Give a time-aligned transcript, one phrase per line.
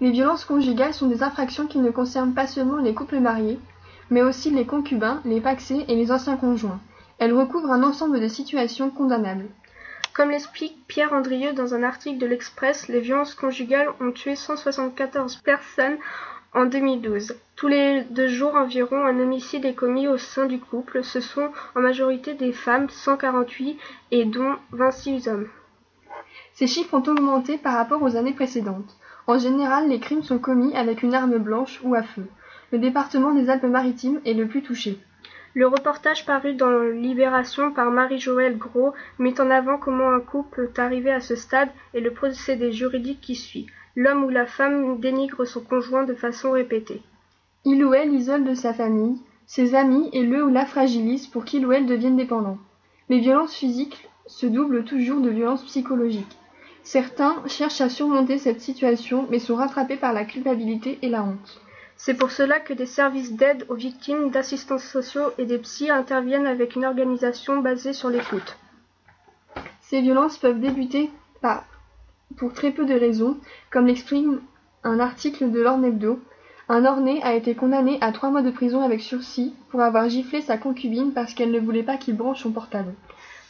[0.00, 3.58] Les violences conjugales sont des infractions qui ne concernent pas seulement les couples mariés,
[4.10, 6.80] mais aussi les concubins, les pacsés et les anciens conjoints.
[7.18, 9.46] Elles recouvrent un ensemble de situations condamnables.
[10.12, 15.36] Comme l'explique Pierre Andrieux dans un article de l'Express, les violences conjugales ont tué 174
[15.36, 15.96] personnes
[16.52, 17.34] en 2012.
[17.54, 21.04] Tous les deux jours environ, un homicide est commis au sein du couple.
[21.04, 23.78] Ce sont en majorité des femmes, 148,
[24.10, 25.48] et dont 26 hommes.
[26.54, 28.96] Ces chiffres ont augmenté par rapport aux années précédentes.
[29.26, 32.26] En général, les crimes sont commis avec une arme blanche ou à feu.
[32.70, 34.98] Le département des Alpes-Maritimes est le plus touché.
[35.54, 40.78] Le reportage paru dans Libération par Marie-Joëlle Gros met en avant comment un couple est
[40.78, 43.66] arrivé à ce stade et le procédé juridique qui suit.
[43.96, 47.02] L'homme ou la femme dénigre son conjoint de façon répétée.
[47.64, 51.44] Il ou elle isole de sa famille, ses amis et le ou la fragilise pour
[51.44, 52.58] qu'il ou elle devienne dépendant.
[53.08, 56.36] Les violences physiques se doublent toujours de violences psychologiques.
[56.86, 61.60] Certains cherchent à surmonter cette situation mais sont rattrapés par la culpabilité et la honte.
[61.96, 66.46] C'est pour cela que des services d'aide aux victimes, d'assistance sociaux et des psys interviennent
[66.46, 68.56] avec une organisation basée sur l'écoute.
[69.80, 71.10] Ces violences peuvent débuter
[71.42, 71.64] par,
[72.36, 73.36] pour très peu de raisons,
[73.72, 74.40] comme l'exprime
[74.84, 76.20] un article de l'Ornebdo.
[76.68, 80.40] Un Ornais a été condamné à trois mois de prison avec sursis pour avoir giflé
[80.40, 82.94] sa concubine parce qu'elle ne voulait pas qu'il branche son portable.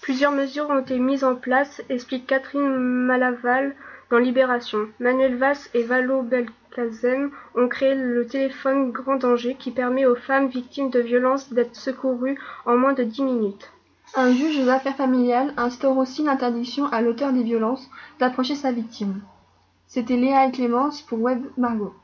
[0.00, 3.74] Plusieurs mesures ont été mises en place, explique Catherine Malaval
[4.10, 4.88] dans Libération.
[5.00, 10.48] Manuel Valls et Valo Belkacem ont créé le téléphone Grand Danger qui permet aux femmes
[10.48, 13.72] victimes de violences d'être secourues en moins de dix minutes.
[14.14, 19.20] Un juge aux affaires familiales instaure aussi l'interdiction à l'auteur des violences d'approcher sa victime.
[19.88, 21.94] C'était Léa et Clémence pour Web Margot.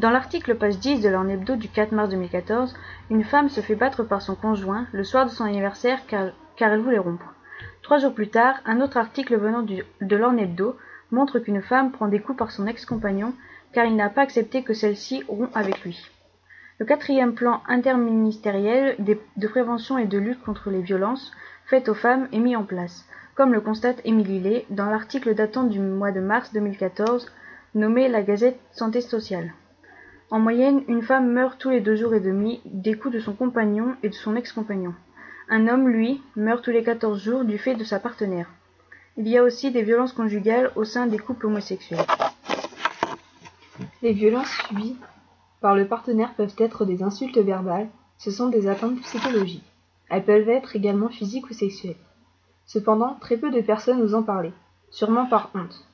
[0.00, 2.74] Dans l'article page 10 de leur hebdo du 4 mars 2014,
[3.10, 6.80] une femme se fait battre par son conjoint le soir de son anniversaire car, elle
[6.80, 7.34] voulait rompre.
[7.82, 10.78] Trois jours plus tard, un autre article venant de l'Ornebdo
[11.10, 13.34] montre qu'une femme prend des coups par son ex-compagnon
[13.74, 16.02] car il n'a pas accepté que celle-ci rompt avec lui.
[16.78, 21.30] Le quatrième plan interministériel de prévention et de lutte contre les violences
[21.66, 25.64] faites aux femmes est mis en place, comme le constate Émilie Lay dans l'article datant
[25.64, 27.30] du mois de mars 2014
[27.74, 29.52] nommé La Gazette Santé Sociale.
[30.32, 33.32] En moyenne, une femme meurt tous les deux jours et demi des coups de son
[33.32, 34.94] compagnon et de son ex-compagnon.
[35.48, 38.48] Un homme, lui, meurt tous les quatorze jours du fait de sa partenaire.
[39.16, 42.06] Il y a aussi des violences conjugales au sein des couples homosexuels.
[44.02, 44.96] Les violences subies
[45.60, 49.66] par le partenaire peuvent être des insultes verbales, ce sont des atteintes psychologiques.
[50.10, 51.96] Elles peuvent être également physiques ou sexuelles.
[52.66, 54.52] Cependant, très peu de personnes osent en parler,
[54.90, 55.89] sûrement par honte.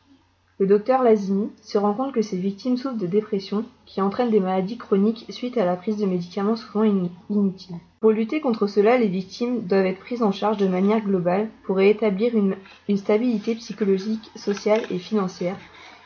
[0.58, 4.40] Le docteur Lazimi se rend compte que ces victimes souffrent de dépression, qui entraîne des
[4.40, 6.84] maladies chroniques suite à la prise de médicaments souvent
[7.28, 7.76] inutiles.
[8.00, 11.76] Pour lutter contre cela, les victimes doivent être prises en charge de manière globale pour
[11.76, 12.56] rétablir une,
[12.88, 15.58] une stabilité psychologique, sociale et financière,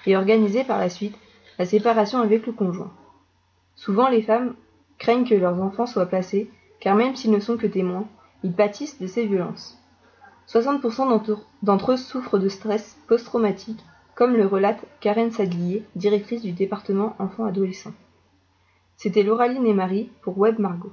[0.05, 1.15] et organiser par la suite
[1.61, 2.91] la séparation avec le conjoint.
[3.77, 4.55] Souvent, les femmes
[4.99, 6.51] craignent que leurs enfants soient placés,
[6.81, 8.09] car même s'ils ne sont que témoins,
[8.43, 9.79] ils pâtissent de ces violences.
[10.49, 13.79] 60% d'entre eux souffrent de stress post-traumatique
[14.21, 17.95] comme le relate Karen Sadlier, directrice du département enfants-adolescents.
[18.99, 20.93] C'était Lauraline et Marie pour Web Margot.